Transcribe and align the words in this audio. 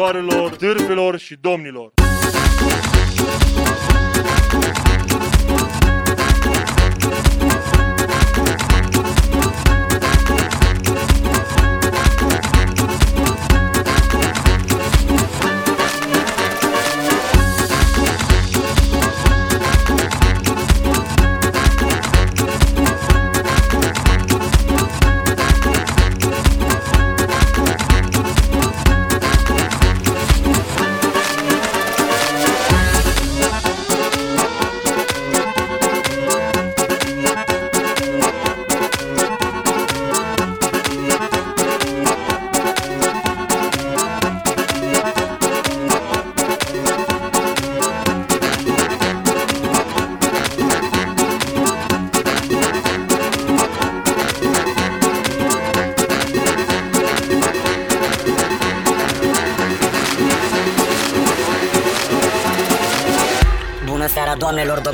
domnișoarelor, 0.00 0.56
târfelor 0.56 1.18
și 1.18 1.36
domnilor! 1.40 1.92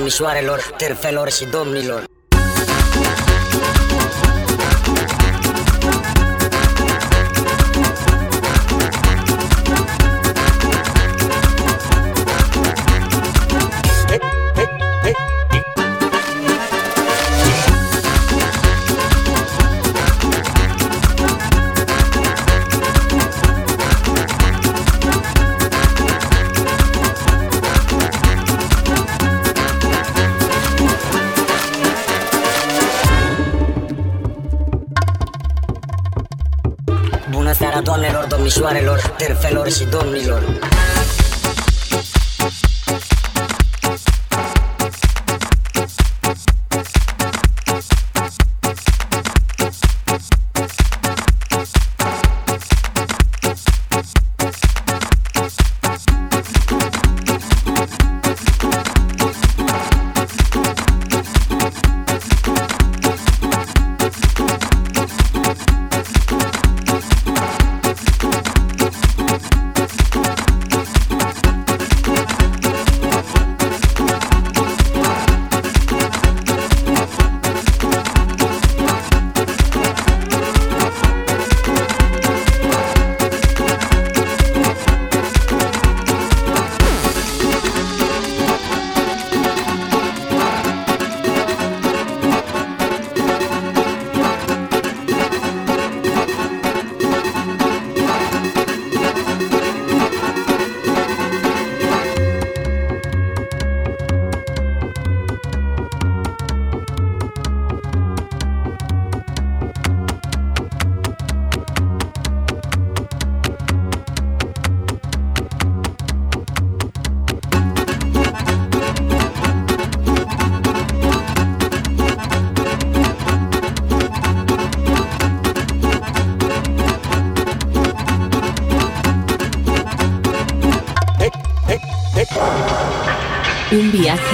domnișoarelor, 0.07 0.75
terfelor 0.77 1.31
și 1.31 1.45
domnilor. 1.45 2.05
Doamnelor, 39.19 39.37
terfelor 39.39 39.71
și 39.71 39.85
domnilor. 39.85 41.26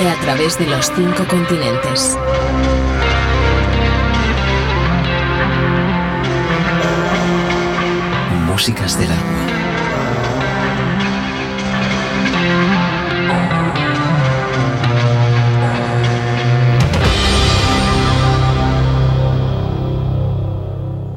Viaje 0.03 0.17
a 0.17 0.21
través 0.21 0.59
de 0.59 0.67
los 0.67 0.87
cinco 0.87 1.27
continentes. 1.29 2.17
Músicas 8.47 8.99
del 8.99 9.11
agua. 9.11 9.29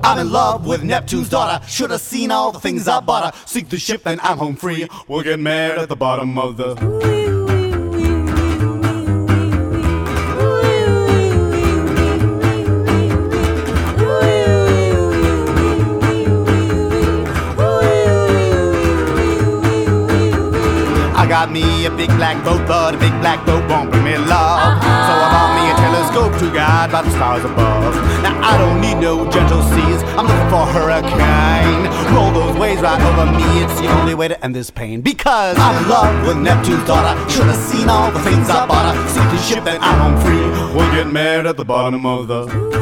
I'm 0.03 0.19
in 0.19 0.31
love 0.31 0.65
with 0.65 0.83
Neptune's 0.83 1.29
daughter. 1.29 1.65
Should 1.67 1.91
have 1.91 1.99
seen 1.99 2.31
all 2.31 2.51
the 2.51 2.59
things 2.59 2.87
I 2.87 2.99
bought 3.01 3.25
her. 3.25 3.41
Sink 3.45 3.69
the 3.69 3.77
ship 3.77 4.05
and 4.05 4.21
I'm 4.21 4.37
home 4.37 4.55
free. 4.55 4.87
We'll 5.07 5.23
get 5.23 5.39
married 5.39 5.79
at 5.79 5.89
the 5.89 5.95
bottom 5.95 6.37
of 6.37 6.57
the. 6.57 7.14
Got 21.35 21.51
me 21.51 21.85
a 21.85 21.91
big 21.91 22.07
black 22.11 22.41
boat, 22.45 22.65
but 22.65 22.95
a 22.95 22.97
big 22.97 23.11
black 23.19 23.45
boat 23.45 23.61
won't 23.69 23.91
bring 23.91 24.05
me 24.05 24.15
love. 24.15 24.79
So 24.79 25.11
I 25.19 25.27
bought 25.35 25.51
me 25.59 25.63
a 25.67 25.75
telescope 25.83 26.31
to 26.39 26.47
guide 26.55 26.93
by 26.93 27.01
the 27.01 27.11
stars 27.11 27.43
above. 27.43 27.93
Now 28.23 28.39
I 28.41 28.57
don't 28.57 28.79
need 28.79 29.01
no 29.03 29.29
gentle 29.29 29.61
seas, 29.63 30.01
I'm 30.15 30.27
looking 30.27 30.49
for 30.49 30.63
a 30.63 30.71
hurricane. 30.71 31.83
Roll 32.15 32.31
those 32.31 32.57
waves 32.57 32.81
right 32.81 33.01
over 33.01 33.25
me, 33.25 33.43
it's 33.61 33.77
the 33.81 33.87
only 33.99 34.15
way 34.15 34.29
to 34.29 34.41
end 34.45 34.55
this 34.55 34.69
pain. 34.69 35.01
Because 35.01 35.57
I'm 35.59 35.83
in 35.83 35.89
love 35.89 36.25
with 36.25 36.37
Neptune's 36.37 36.87
daughter. 36.87 37.13
Should 37.29 37.47
have 37.47 37.57
seen 37.57 37.89
all 37.89 38.13
the 38.13 38.21
things 38.21 38.49
I 38.49 38.65
bought 38.65 38.95
her. 38.95 39.09
Sink 39.09 39.29
the 39.29 39.37
ship 39.39 39.67
and 39.67 39.83
I'm 39.83 40.15
free. 40.23 40.47
We'll 40.73 40.89
get 40.91 41.11
married 41.11 41.47
at 41.47 41.57
the 41.57 41.65
bottom 41.65 42.05
of 42.05 42.29
the. 42.29 42.74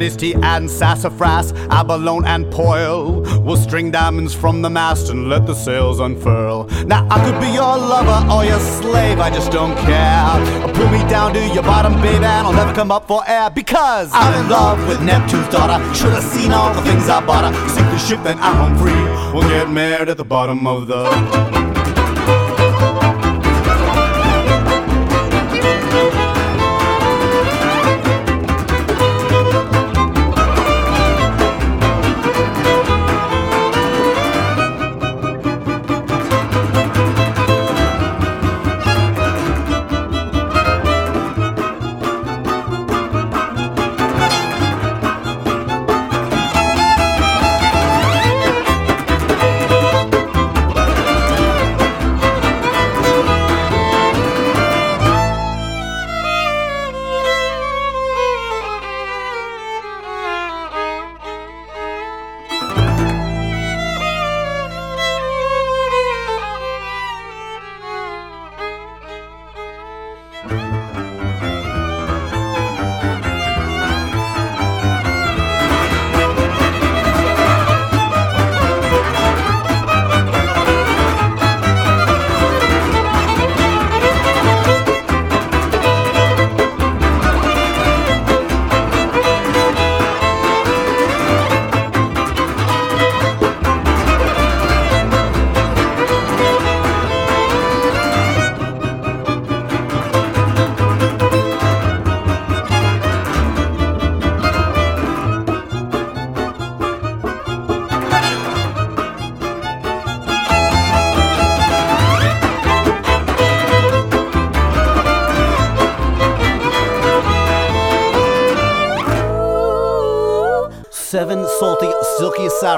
Chinese 0.00 0.16
tea 0.16 0.34
and 0.42 0.70
sassafras, 0.70 1.52
abalone 1.68 2.26
and 2.26 2.50
poil. 2.50 3.20
We'll 3.42 3.58
string 3.58 3.90
diamonds 3.90 4.34
from 4.34 4.62
the 4.62 4.70
mast 4.70 5.10
and 5.10 5.28
let 5.28 5.46
the 5.46 5.52
sails 5.52 6.00
unfurl. 6.00 6.64
Now 6.86 7.06
I 7.10 7.22
could 7.22 7.38
be 7.38 7.48
your 7.48 7.76
lover 7.76 8.32
or 8.32 8.42
your 8.46 8.60
slave, 8.60 9.18
I 9.18 9.28
just 9.28 9.52
don't 9.52 9.76
care. 9.76 10.72
Pull 10.72 10.88
me 10.88 11.00
down 11.10 11.34
to 11.34 11.46
your 11.48 11.62
bottom, 11.62 12.00
baby, 12.00 12.24
and 12.24 12.46
I'll 12.46 12.54
never 12.54 12.72
come 12.72 12.90
up 12.90 13.06
for 13.06 13.22
air 13.28 13.50
because 13.50 14.08
I'm 14.14 14.42
in 14.42 14.48
love 14.48 14.88
with 14.88 15.02
Neptune's 15.02 15.48
daughter. 15.48 15.76
Should 15.94 16.14
have 16.14 16.24
seen 16.24 16.50
all 16.50 16.72
the 16.72 16.80
things 16.80 17.06
I 17.10 17.20
bought 17.20 17.52
her. 17.52 17.68
Sink 17.68 17.86
the 17.88 17.98
ship, 17.98 18.22
then 18.22 18.38
I'm 18.40 18.78
free. 18.78 19.04
We'll 19.34 19.50
get 19.50 19.70
married 19.70 20.08
at 20.08 20.16
the 20.16 20.24
bottom 20.24 20.66
of 20.66 20.86
the. 20.86 21.99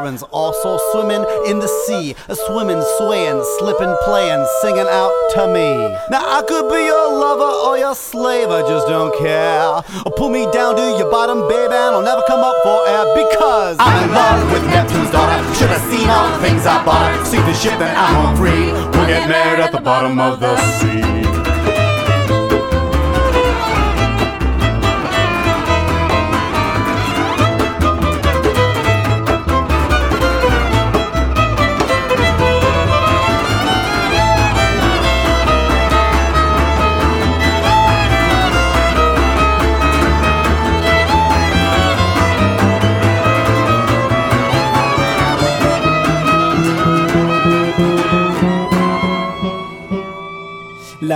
Sirens 0.03 0.23
also 0.33 0.79
swimming 0.91 1.25
in 1.47 1.59
the 1.59 1.69
sea, 1.87 2.15
a 2.29 2.35
swimming, 2.35 2.83
swaying, 2.99 3.43
slipping, 3.59 3.95
playing, 4.05 4.45
singing 4.61 4.87
out 4.89 5.13
to 5.35 5.47
me. 5.47 5.95
Now 6.11 6.23
I 6.27 6.43
could 6.43 6.69
be 6.69 6.83
your 6.85 7.13
lover 7.13 7.53
or 7.67 7.79
your 7.79 7.95
slave, 7.95 8.49
I 8.49 8.63
just 8.63 8.89
don't 8.89 9.17
care. 9.19 9.83
Pull 10.17 10.31
me 10.31 10.51
down 10.51 10.77
to 10.77 10.83
your 10.99 11.11
bottom, 11.11 11.47
baby, 11.49 11.75
and 11.75 11.95
I'll 11.95 12.03
never 12.03 12.23
come 12.27 12.41
up 12.41 12.57
for 12.63 12.87
air 12.89 13.07
because 13.15 13.77
I'm 13.79 14.05
in 14.05 14.15
love 14.15 14.53
with 14.53 14.65
Neptune's 14.67 15.11
daughter. 15.11 15.39
Should 15.55 15.71
have 15.71 15.85
seen 15.91 16.09
all 16.09 16.31
the 16.33 16.39
things 16.47 16.67
I 16.67 16.85
bought. 16.85 17.27
Sink 17.27 17.45
the 17.47 17.55
ship 17.55 17.79
and 17.79 17.97
I'm 17.97 18.27
on 18.27 18.37
free. 18.37 18.73
We'll 18.73 19.07
get 19.07 19.29
married 19.29 19.61
at 19.61 19.73
the 19.73 19.81
bottom 19.81 20.19
of 20.19 20.41
the 20.41 20.57
sea. 20.79 21.22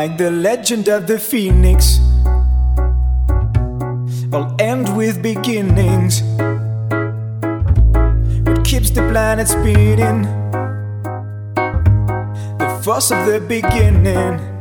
Like 0.06 0.18
the 0.18 0.30
legend 0.30 0.88
of 0.88 1.08
the 1.08 1.18
phoenix. 1.18 1.98
All 4.32 4.54
end 4.60 4.96
with 4.96 5.20
beginnings. 5.20 6.22
What 8.46 8.64
keeps 8.64 8.90
the 8.90 9.02
planet 9.10 9.48
spinning? 9.48 10.22
The 12.58 12.80
force 12.84 13.10
of 13.10 13.26
the 13.26 13.40
beginning. 13.40 14.55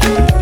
Suona 0.00 0.37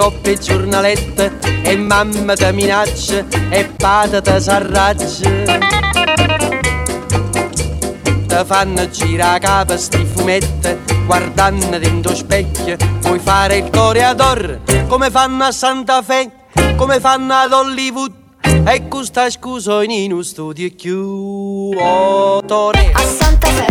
in 0.00 0.06
coppia 0.06 0.34
giornalette 0.34 1.38
e 1.62 1.76
mamma 1.76 2.34
ti 2.34 2.50
minaccia 2.52 3.26
e 3.50 3.70
ti 3.76 4.40
s'arraggia. 4.40 5.28
Ti 8.26 8.44
fanno 8.46 8.88
girare 8.88 9.40
capo 9.40 9.76
sti 9.76 10.06
fumetti 10.06 10.78
guardando 11.04 11.78
dentro 11.78 12.14
specchio 12.14 12.76
puoi 13.00 13.18
fare 13.18 13.56
il 13.58 13.70
coreador 13.70 14.60
come 14.88 15.10
fanno 15.10 15.44
a 15.44 15.52
Santa 15.52 16.00
Fe 16.02 16.30
come 16.76 17.00
fanno 17.00 17.34
ad 17.34 17.52
Hollywood. 17.52 18.12
E 18.42 18.88
questa 18.88 19.28
scusa 19.28 19.82
in 19.82 20.12
uno 20.12 20.22
studio 20.22 20.68
chiù 20.76 21.72
autore 21.78 22.90
a 22.94 23.04
Santa 23.04 23.48
Fe 23.48 23.69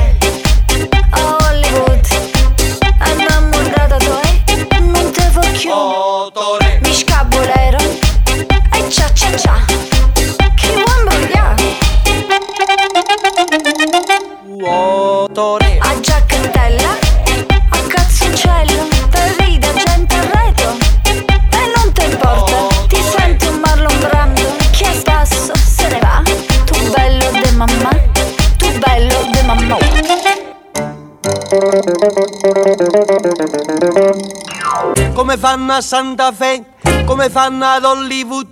come 35.29 35.41
fanno 35.41 35.73
a 35.73 35.81
Santa 35.81 36.31
Fe 36.31 36.65
come 37.05 37.29
fanno 37.29 37.63
ad 37.63 37.83
Hollywood. 37.83 38.47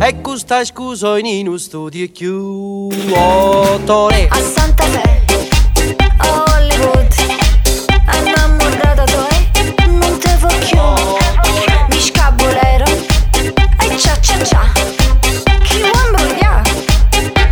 E 0.00 0.20
questa 0.22 0.64
scusa 0.64 1.18
in 1.18 1.46
uno 1.46 1.58
studio 1.58 2.10
chiù 2.10 2.88
autore 3.14 4.28
a 4.30 4.38
Santa 4.40 4.84
Fe 4.84 5.24
a 6.16 6.44
Hollywood. 6.48 7.14
Innamorato 8.16 9.26
tu 9.74 9.90
non 9.90 10.18
te 10.18 10.34
voglio 10.40 11.18
mi 11.90 12.00
scabolero 12.00 12.86
e 12.86 13.98
cia 13.98 14.18
cia 14.20 14.42
cia. 14.42 14.72
Chi 15.64 15.80
vuoi 15.80 16.10
vogliare 16.16 16.70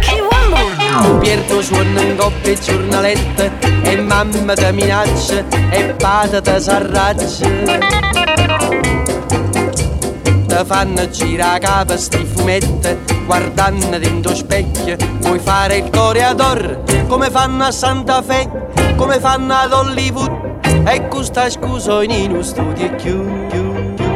chi 0.00 0.20
vuoi 0.20 0.48
vogliare 0.48 1.18
Pierto 1.18 1.60
suona 1.60 2.00
in 2.00 2.16
coppia 2.16 2.54
giornalette 2.54 3.52
e 3.82 3.96
mamma 3.96 4.54
ti 4.54 4.72
minaccia 4.72 5.44
e 5.68 5.94
padre 5.98 6.40
ti 6.40 6.60
ti 10.50 10.64
fanno 10.64 11.08
girare 11.08 11.60
capo 11.60 11.96
sti 11.96 12.24
fumetti 12.24 12.98
guardando 13.24 13.98
dentro 13.98 14.34
specchio 14.34 14.96
puoi 15.20 15.38
fare 15.38 15.76
il 15.76 15.90
coreador 15.90 16.82
come 17.06 17.30
fanno 17.30 17.64
a 17.64 17.70
Santa 17.70 18.20
Fe 18.20 18.70
come 19.00 19.18
fanno 19.18 19.54
ad 19.54 19.72
Hollywood. 19.72 20.30
E 20.86 21.08
questa 21.08 21.48
scusa 21.48 22.02
in 22.02 22.32
uno 22.32 22.42
studio 22.42 22.94
chiù, 22.96 23.48
chiù, 23.48 23.94
chiù. 23.94 24.10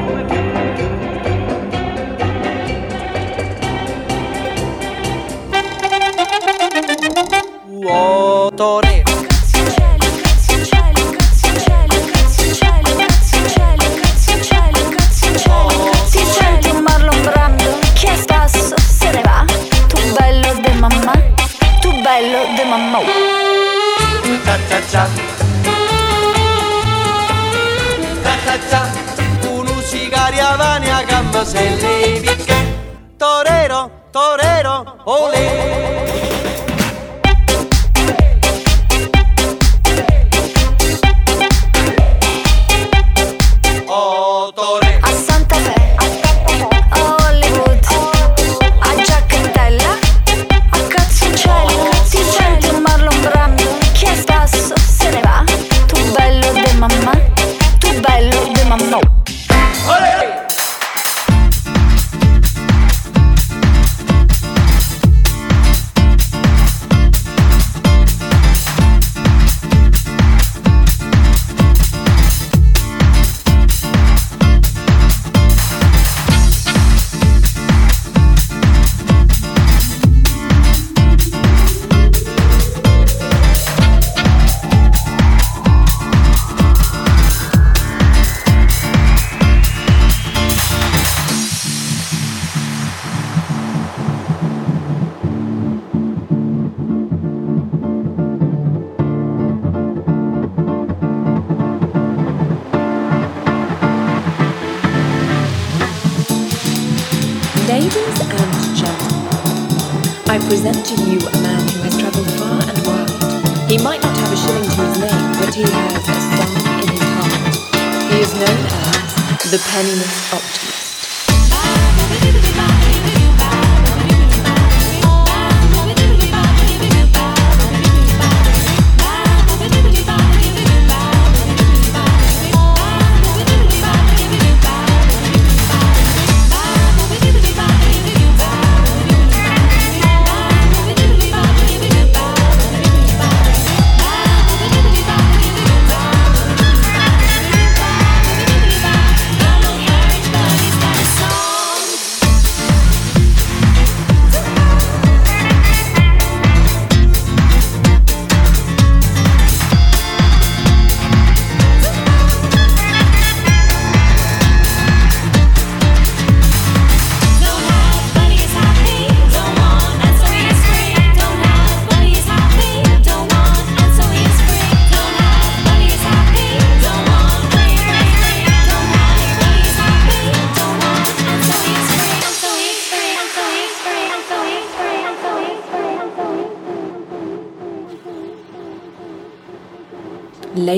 se 31.45 31.59
le 31.59 31.94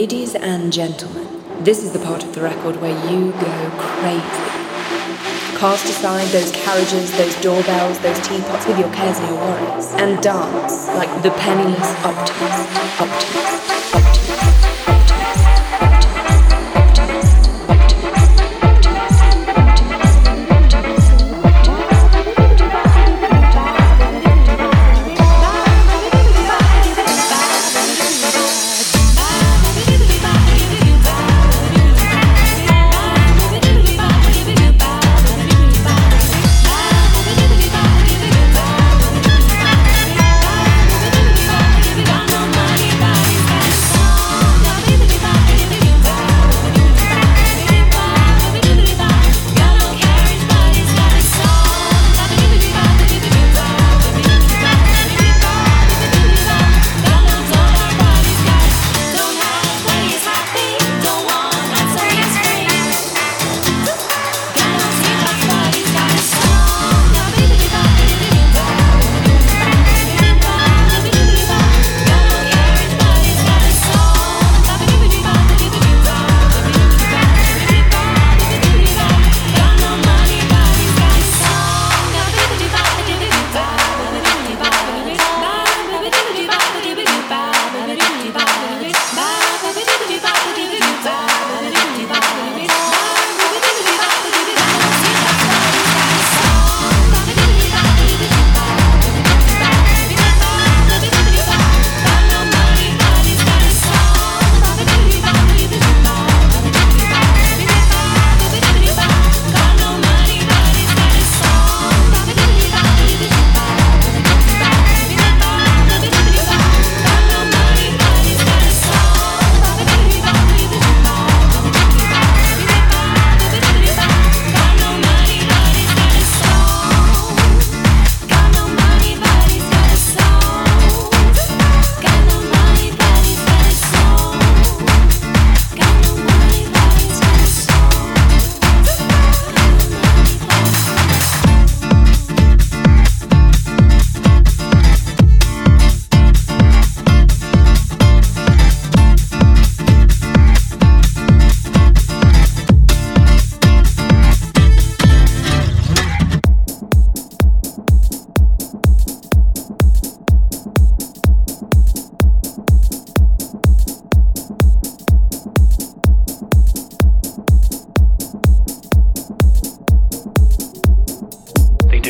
Ladies 0.07 0.37
and 0.37 0.73
gentlemen, 0.73 1.43
this 1.65 1.83
is 1.83 1.91
the 1.91 1.99
part 1.99 2.23
of 2.23 2.33
the 2.33 2.41
record 2.41 2.81
where 2.81 2.95
you 3.11 3.33
go 3.33 3.71
crazy. 3.77 4.23
Cast 5.59 5.85
aside 5.87 6.29
those 6.29 6.53
carriages, 6.53 7.11
those 7.19 7.35
doorbells, 7.41 7.99
those 7.99 8.21
teapots 8.21 8.69
with 8.69 8.79
your 8.79 8.93
cares 8.95 9.19
and 9.19 9.29
your 9.31 9.41
worries, 9.41 9.93
and 9.95 10.23
dance 10.23 10.87
like 10.91 11.11
the 11.25 11.31
penniless 11.31 11.91
optimist, 12.05 13.01
optimist. 13.01 13.46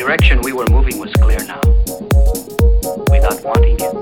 direction 0.07 0.39
we 0.41 0.53
were 0.53 0.65
moving 0.69 0.97
was 0.99 1.11
clear 1.15 1.37
now. 1.43 1.59
Without 3.11 3.43
wanting 3.43 3.75
it, 3.77 3.93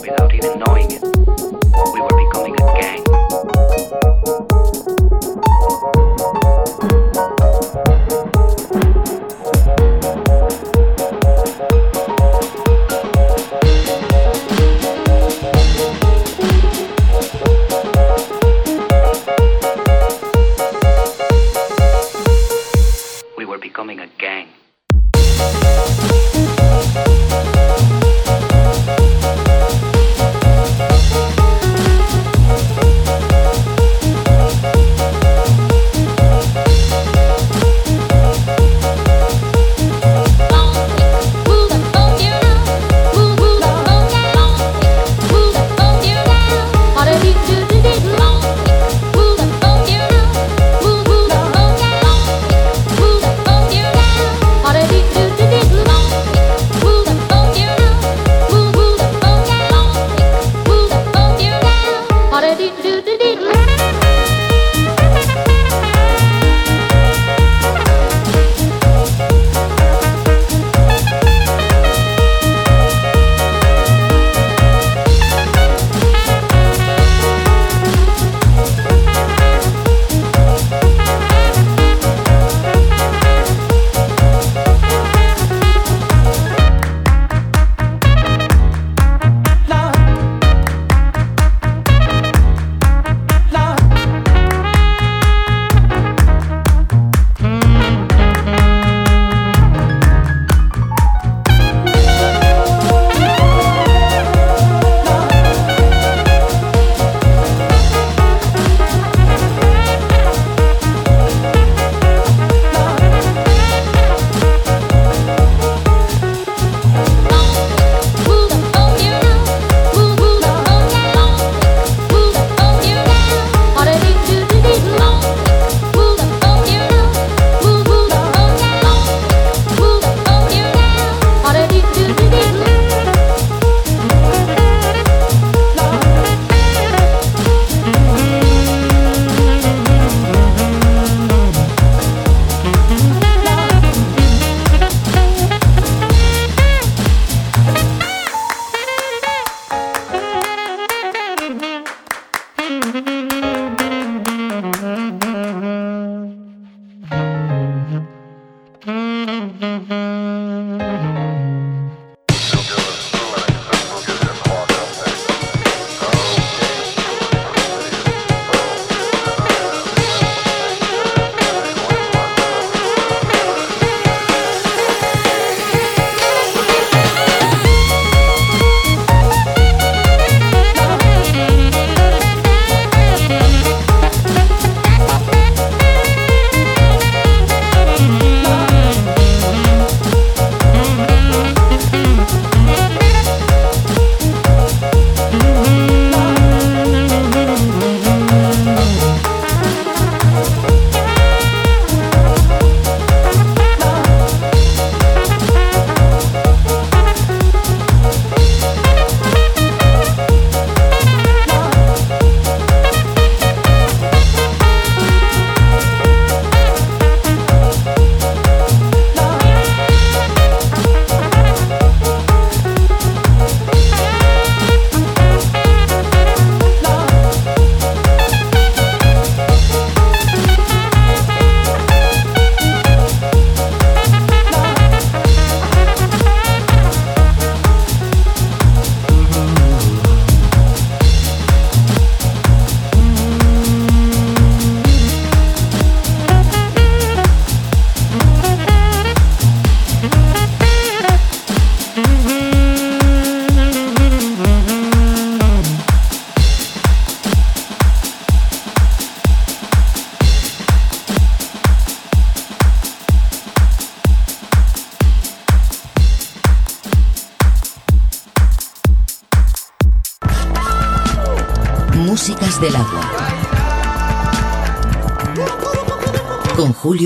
without 0.00 0.32
even 0.32 0.60
knowing 0.60 0.92
it. 0.92 1.27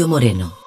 Moreno. 0.08 0.61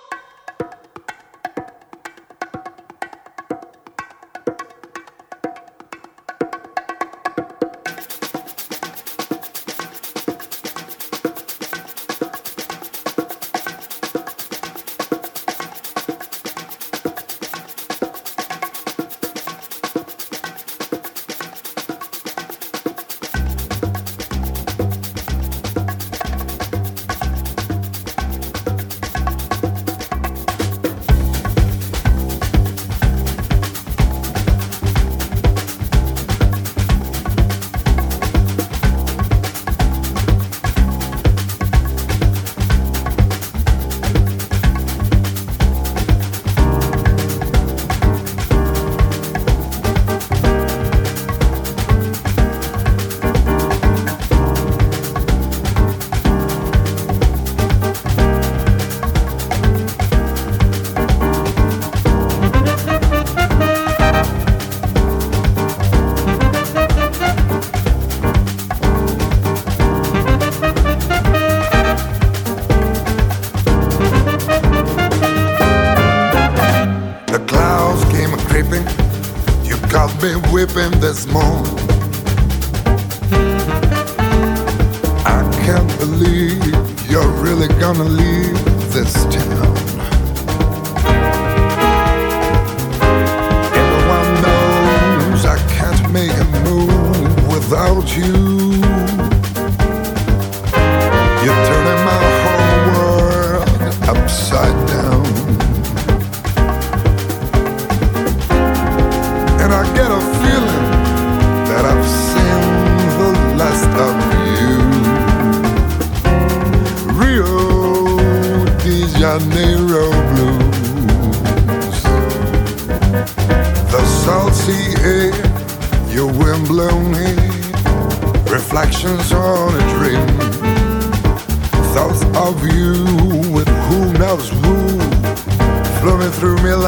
FM 80.75 80.99
this 80.99 81.25
morning. 81.27 81.64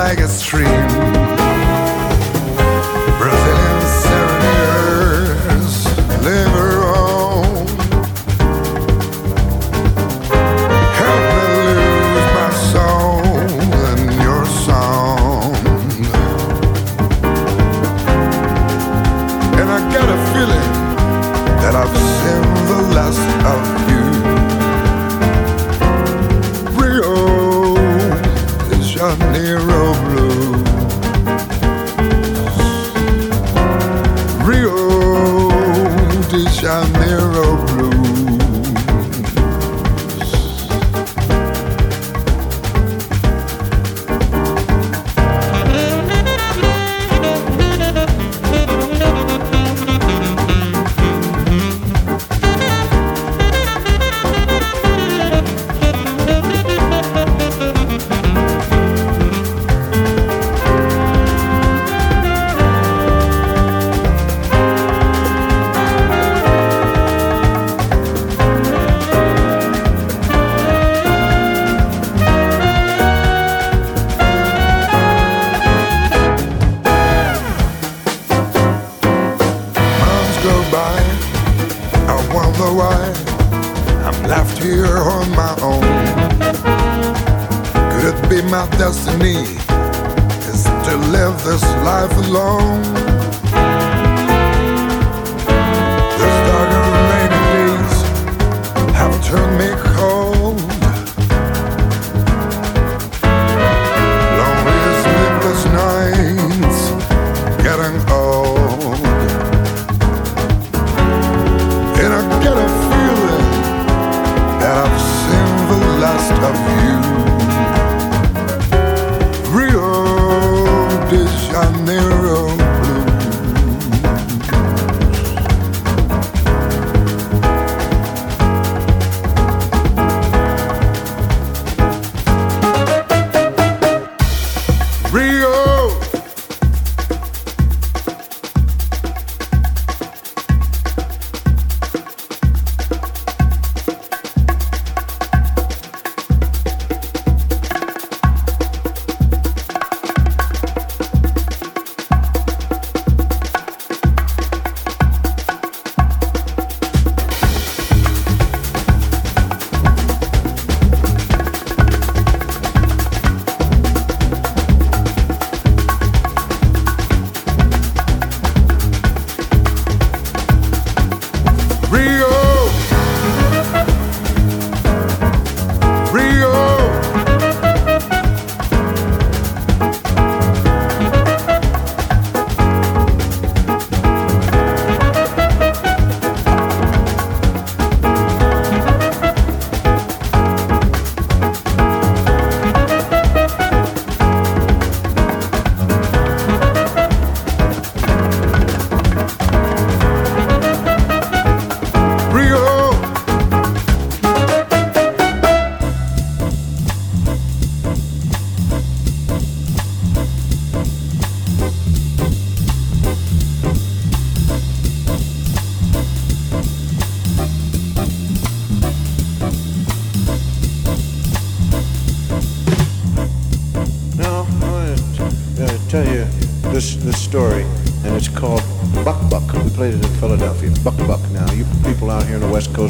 like 0.07 0.19
stream. 0.29 0.86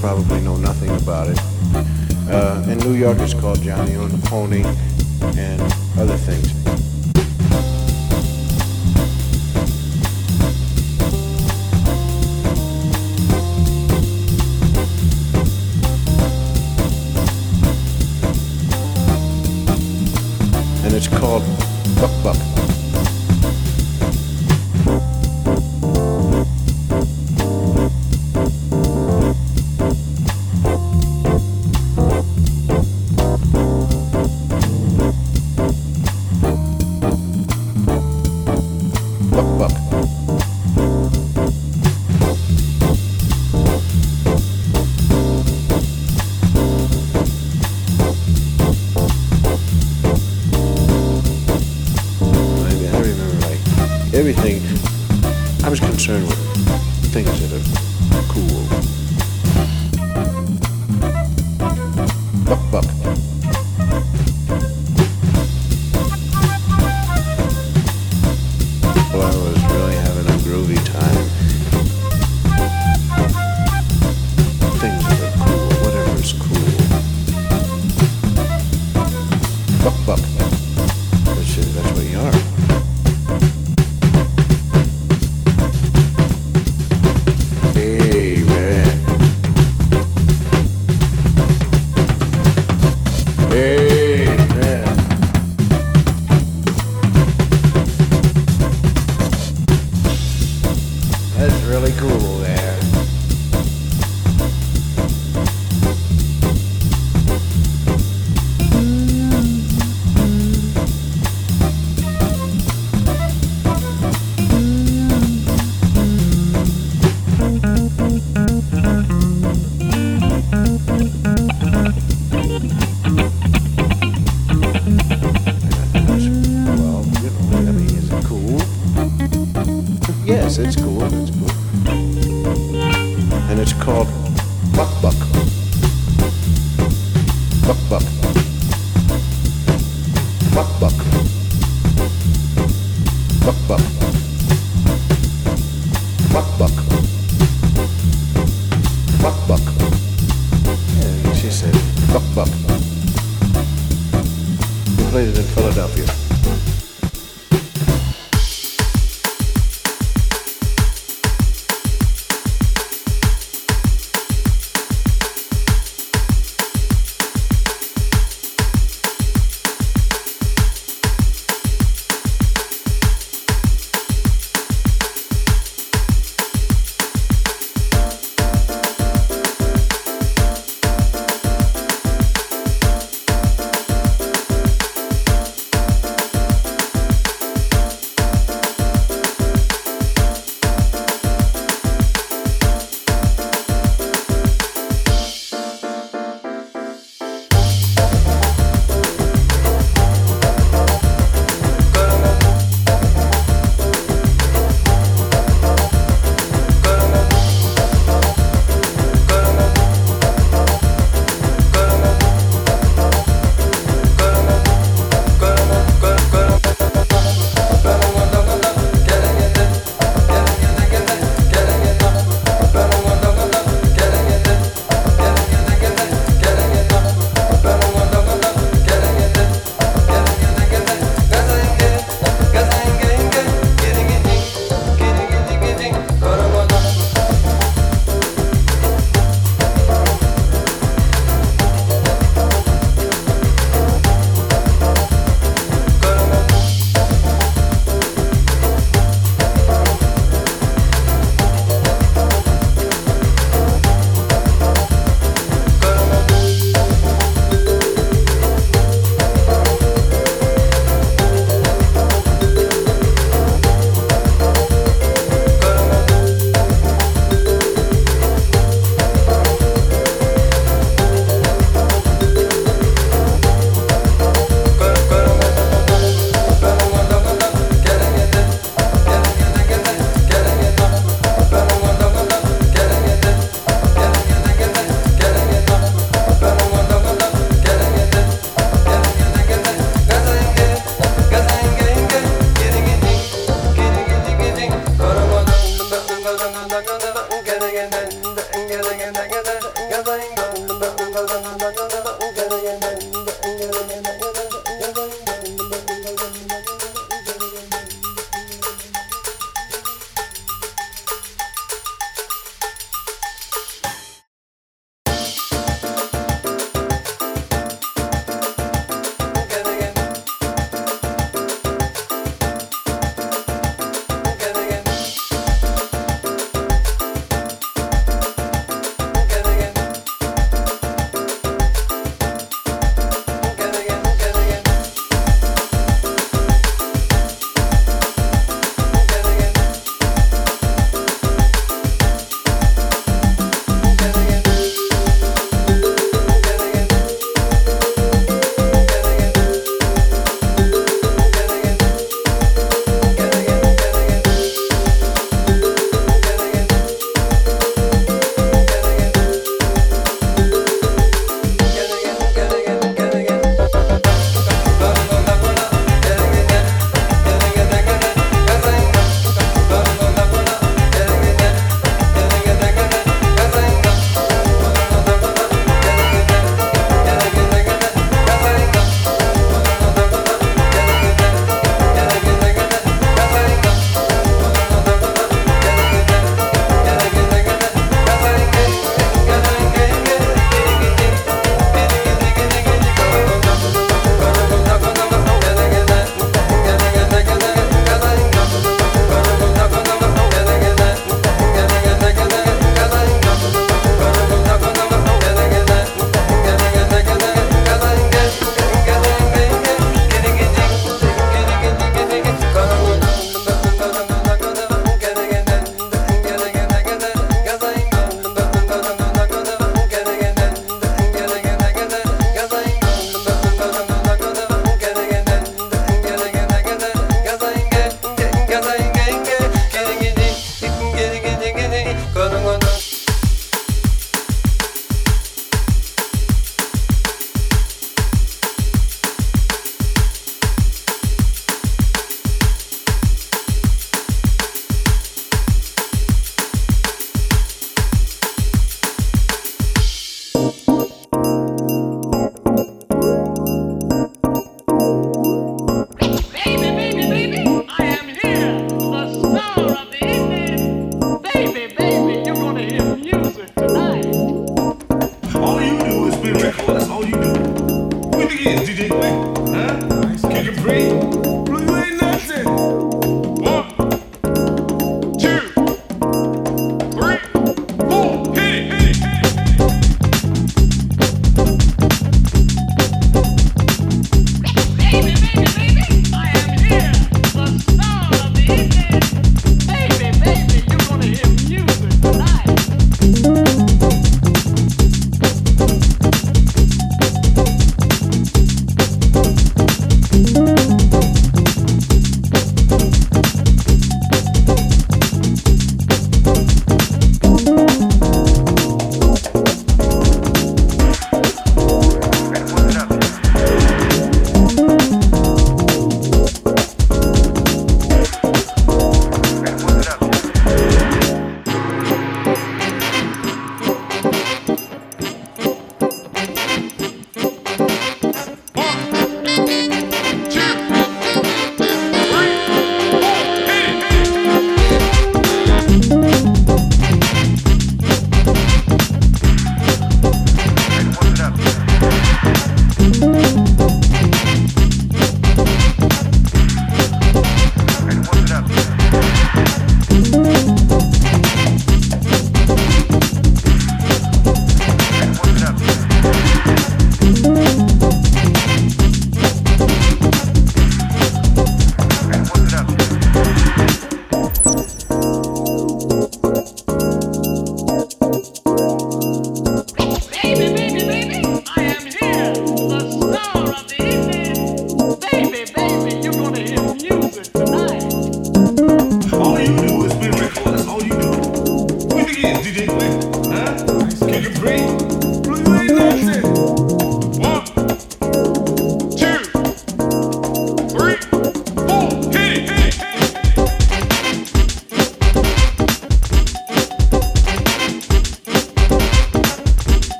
probably 0.00 0.40
know 0.40 0.56
nothing 0.56 0.90
about 0.90 1.28
it. 1.28 1.38
Uh, 2.30 2.62
in 2.68 2.78
New 2.78 2.94
York, 2.94 3.18
it's 3.20 3.34
called 3.34 3.60
Johnny 3.62 3.96
on 3.96 4.10
the 4.10 4.18
Pony. 4.28 4.62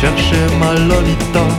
Cherchez 0.00 0.46
ma 0.60 0.74
Lolita. 0.74 1.57